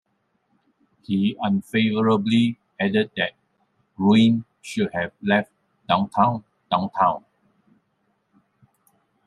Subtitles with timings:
[1.03, 3.33] He unfavorably added that
[3.95, 5.51] Gruen should have left
[5.87, 7.23] downtown, downtown.